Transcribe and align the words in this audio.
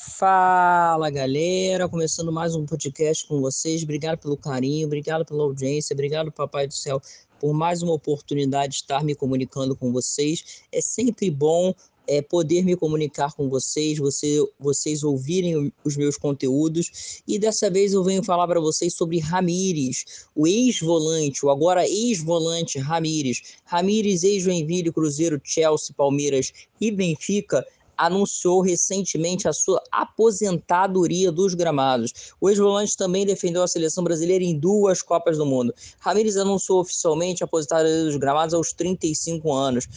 Fala 0.00 1.10
galera, 1.10 1.88
começando 1.88 2.30
mais 2.30 2.54
um 2.54 2.64
podcast 2.64 3.26
com 3.26 3.40
vocês. 3.40 3.82
Obrigado 3.82 4.16
pelo 4.16 4.36
carinho, 4.36 4.86
obrigado 4.86 5.24
pela 5.24 5.42
audiência, 5.42 5.92
obrigado, 5.92 6.30
Papai 6.30 6.68
do 6.68 6.72
Céu, 6.72 7.02
por 7.40 7.52
mais 7.52 7.82
uma 7.82 7.94
oportunidade 7.94 8.74
de 8.74 8.76
estar 8.76 9.02
me 9.02 9.16
comunicando 9.16 9.74
com 9.74 9.90
vocês. 9.90 10.62
É 10.70 10.80
sempre 10.80 11.28
bom 11.32 11.74
é, 12.06 12.22
poder 12.22 12.64
me 12.64 12.76
comunicar 12.76 13.34
com 13.34 13.48
vocês, 13.48 13.98
você, 13.98 14.38
vocês 14.58 15.02
ouvirem 15.02 15.72
os 15.84 15.96
meus 15.96 16.16
conteúdos. 16.16 17.20
E 17.26 17.36
dessa 17.36 17.68
vez 17.68 17.92
eu 17.92 18.04
venho 18.04 18.22
falar 18.22 18.46
para 18.46 18.60
vocês 18.60 18.94
sobre 18.94 19.18
Ramires, 19.18 20.26
o 20.32 20.46
ex-volante, 20.46 21.44
o 21.44 21.50
agora 21.50 21.86
ex-volante 21.86 22.78
Ramires. 22.78 23.56
Ramires, 23.64 24.22
ex-Joinville, 24.22 24.92
Cruzeiro, 24.92 25.40
Chelsea, 25.42 25.92
Palmeiras 25.96 26.52
e 26.80 26.92
Benfica 26.92 27.66
anunciou 27.98 28.60
recentemente 28.60 29.48
a 29.48 29.52
sua 29.52 29.82
aposentadoria 29.90 31.32
dos 31.32 31.52
gramados. 31.54 32.32
O 32.40 32.48
ex-volante 32.48 32.96
também 32.96 33.26
defendeu 33.26 33.62
a 33.62 33.68
seleção 33.68 34.04
brasileira 34.04 34.44
em 34.44 34.56
duas 34.56 35.02
Copas 35.02 35.36
do 35.36 35.44
Mundo. 35.44 35.74
Ramires 35.98 36.36
anunciou 36.36 36.80
oficialmente 36.80 37.42
a 37.42 37.46
aposentadoria 37.46 38.04
dos 38.04 38.16
gramados 38.16 38.54
aos 38.54 38.72
35 38.72 39.52
anos. 39.52 39.88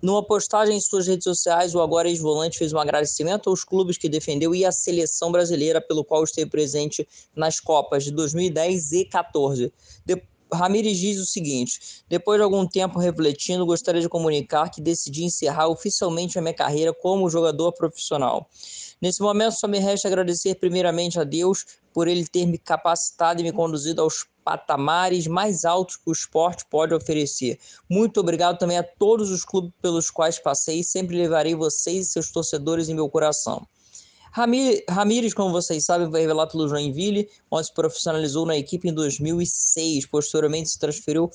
Numa 0.00 0.22
postagem 0.22 0.76
em 0.76 0.80
suas 0.80 1.08
redes 1.08 1.24
sociais, 1.24 1.74
o 1.74 1.80
agora 1.80 2.08
ex-volante 2.08 2.56
fez 2.56 2.72
um 2.72 2.78
agradecimento 2.78 3.50
aos 3.50 3.64
clubes 3.64 3.98
que 3.98 4.08
defendeu 4.08 4.54
e 4.54 4.64
à 4.64 4.70
seleção 4.70 5.32
brasileira, 5.32 5.80
pelo 5.80 6.04
qual 6.04 6.22
esteve 6.22 6.48
presente 6.48 7.08
nas 7.34 7.58
Copas 7.58 8.04
de 8.04 8.12
2010 8.12 8.92
e 8.92 9.04
14. 9.04 9.72
Ramires 10.52 10.98
diz 10.98 11.18
o 11.18 11.26
seguinte: 11.26 12.02
depois 12.08 12.38
de 12.38 12.44
algum 12.44 12.66
tempo 12.66 12.98
refletindo, 12.98 13.66
gostaria 13.66 14.00
de 14.00 14.08
comunicar 14.08 14.70
que 14.70 14.80
decidi 14.80 15.24
encerrar 15.24 15.68
oficialmente 15.68 16.38
a 16.38 16.42
minha 16.42 16.54
carreira 16.54 16.92
como 16.92 17.28
jogador 17.28 17.72
profissional. 17.72 18.48
Nesse 19.00 19.20
momento, 19.20 19.52
só 19.52 19.68
me 19.68 19.78
resta 19.78 20.08
agradecer 20.08 20.56
primeiramente 20.56 21.20
a 21.20 21.24
Deus 21.24 21.64
por 21.92 22.08
ele 22.08 22.26
ter 22.26 22.46
me 22.46 22.58
capacitado 22.58 23.40
e 23.40 23.44
me 23.44 23.52
conduzido 23.52 24.02
aos 24.02 24.26
patamares 24.44 25.26
mais 25.26 25.64
altos 25.64 25.96
que 25.96 26.08
o 26.08 26.12
esporte 26.12 26.64
pode 26.70 26.94
oferecer. 26.94 27.58
Muito 27.88 28.18
obrigado 28.18 28.58
também 28.58 28.78
a 28.78 28.82
todos 28.82 29.30
os 29.30 29.44
clubes 29.44 29.72
pelos 29.82 30.10
quais 30.10 30.38
passei, 30.38 30.82
sempre 30.82 31.16
levarei 31.16 31.54
vocês 31.54 32.06
e 32.06 32.10
seus 32.10 32.30
torcedores 32.30 32.88
em 32.88 32.94
meu 32.94 33.08
coração. 33.08 33.66
Ramires, 34.32 35.34
como 35.34 35.50
vocês 35.50 35.84
sabem, 35.84 36.10
foi 36.10 36.20
revelado 36.20 36.52
pelo 36.52 36.68
Joinville, 36.68 37.28
onde 37.50 37.66
se 37.66 37.74
profissionalizou 37.74 38.46
na 38.46 38.56
equipe 38.56 38.88
em 38.88 38.92
2006. 38.92 40.06
Posteriormente 40.06 40.70
se 40.70 40.78
transferiu 40.78 41.30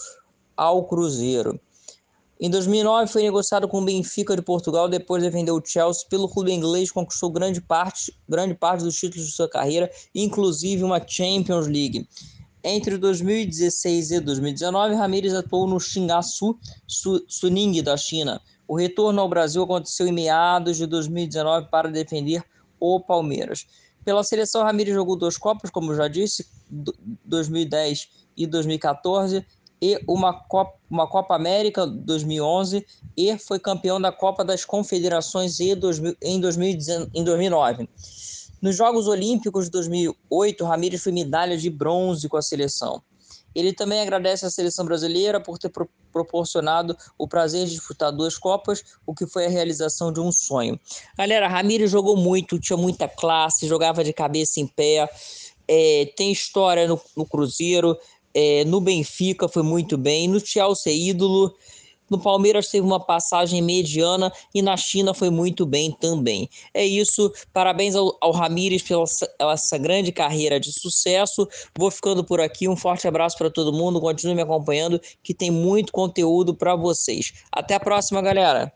ao 0.56 0.86
Cruzeiro. 0.86 1.60
Em 2.40 2.50
2009 2.50 3.12
foi 3.12 3.24
negociado 3.24 3.68
com 3.68 3.80
o 3.80 3.86
Benfica 3.86 4.36
de 4.36 4.42
Portugal, 4.42 4.90
depois 4.90 5.24
de 5.24 5.30
vender 5.30 5.52
o 5.52 5.64
Chelsea 5.64 6.06
pelo 6.10 6.28
clube 6.28 6.52
inglês, 6.52 6.92
conquistou 6.92 7.30
grande 7.30 7.62
parte, 7.62 8.14
grande 8.28 8.54
parte 8.54 8.84
dos 8.84 8.96
títulos 8.96 9.28
de 9.28 9.32
sua 9.32 9.48
carreira, 9.48 9.90
inclusive 10.14 10.84
uma 10.84 11.02
Champions 11.08 11.68
League. 11.68 12.08
Entre 12.64 12.98
2016 12.98 14.12
e 14.12 14.20
2019, 14.20 14.96
Ramires 14.96 15.34
atuou 15.34 15.68
no 15.68 15.80
Xingasu 15.80 16.58
Suning 17.28 17.82
da 17.82 17.96
China. 17.96 18.42
O 18.68 18.76
retorno 18.76 19.22
ao 19.22 19.30
Brasil 19.30 19.64
aconteceu 19.64 20.08
em 20.08 20.12
meados 20.12 20.78
de 20.78 20.86
2019 20.86 21.68
para 21.70 21.90
defender 21.90 22.44
o 22.84 23.00
Palmeiras. 23.00 23.66
Pela 24.04 24.24
seleção, 24.24 24.64
Ramires 24.64 24.94
jogou 24.94 25.16
duas 25.16 25.38
Copas, 25.38 25.72
como 25.72 25.96
já 25.96 26.10
disse, 26.10 26.46
2010 27.26 28.10
e 28.36 28.46
2014, 28.46 29.46
e 29.82 30.00
uma 30.08 30.34
Copa, 30.34 30.78
uma 30.90 31.08
Copa 31.08 31.36
América 31.36 31.86
2011 31.86 32.86
e 33.18 33.38
foi 33.38 33.60
campeão 33.60 34.00
da 34.00 34.12
Copa 34.12 34.44
das 34.44 34.64
Confederações 34.64 35.60
em 35.60 36.40
2009. 36.40 37.90
Nos 38.62 38.76
Jogos 38.78 39.08
Olímpicos 39.08 39.66
de 39.66 39.72
2008, 39.72 40.64
Ramires 40.64 41.04
foi 41.04 41.12
medalha 41.12 41.58
de 41.58 41.70
bronze 41.70 42.30
com 42.30 42.38
a 42.38 42.42
seleção. 42.42 43.02
Ele 43.56 43.74
também 43.74 44.02
agradece 44.02 44.46
à 44.46 44.50
seleção 44.50 44.86
brasileira 44.86 45.40
por 45.40 45.58
ter 45.58 45.70
pro 45.70 45.90
proporcionado 46.12 46.96
o 47.18 47.28
prazer 47.28 47.66
de 47.66 47.72
disputar 47.72 48.12
duas 48.12 48.38
Copas, 48.38 48.84
o 49.04 49.16
que 49.16 49.26
foi 49.26 49.48
a 49.48 49.50
realização 49.50 50.14
de 50.14 50.20
um 50.20 50.32
sonho. 50.32 50.80
Galera, 51.18 51.48
Ramiro 51.48 51.88
jogou 51.88 52.16
muito, 52.16 52.60
tinha 52.60 52.78
muita 52.78 53.08
classe, 53.08 53.68
jogava 53.68 54.04
de 54.04 54.14
cabeça 54.14 54.60
em 54.60 54.68
pé, 54.68 55.10
é, 55.68 56.14
tem 56.16 56.32
história 56.32 56.88
no, 56.88 57.02
no 57.18 57.26
Cruzeiro, 57.26 57.98
é, 58.34 58.64
no 58.66 58.80
Benfica 58.80 59.48
foi 59.48 59.64
muito 59.64 59.98
bem, 59.98 60.28
no 60.28 60.40
Chelsea 60.40 60.92
é 60.92 60.96
ídolo. 60.96 61.56
No 62.14 62.20
Palmeiras 62.20 62.68
teve 62.68 62.86
uma 62.86 63.00
passagem 63.00 63.60
mediana 63.60 64.32
e 64.54 64.62
na 64.62 64.78
China 64.78 65.16
foi 65.16 65.32
muito 65.32 65.66
bem 65.66 65.92
também. 65.92 66.48
É 66.72 66.86
isso. 66.86 67.34
Parabéns 67.52 67.96
ao, 67.96 68.16
ao 68.22 68.32
Ramires 68.32 68.84
pela 68.84 69.04
essa 69.52 69.80
grande 69.80 70.12
carreira 70.12 70.60
de 70.60 70.72
sucesso. 70.72 71.50
Vou 71.76 71.90
ficando 71.90 72.24
por 72.24 72.40
aqui. 72.40 72.68
Um 72.68 72.76
forte 72.76 73.08
abraço 73.08 73.36
para 73.36 73.50
todo 73.50 73.74
mundo. 73.74 74.00
Continue 74.00 74.36
me 74.36 74.44
acompanhando 74.44 75.02
que 75.24 75.34
tem 75.34 75.50
muito 75.50 75.92
conteúdo 75.92 76.54
para 76.54 76.76
vocês. 76.76 77.34
Até 77.52 77.74
a 77.74 77.80
próxima, 77.80 78.22
galera. 78.22 78.72